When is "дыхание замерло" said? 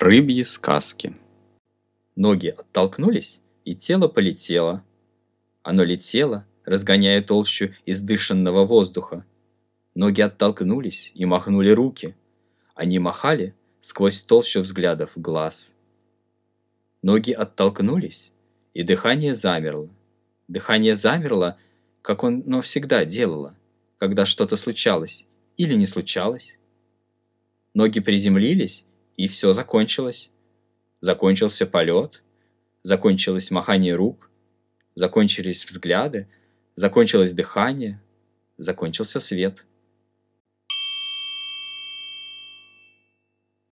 18.82-19.90, 20.48-21.58